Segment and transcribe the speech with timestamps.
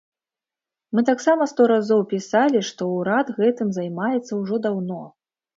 [0.97, 5.03] Мы таксама сто разоў пісалі, што ўрад гэтым займаецца ўжо даўно.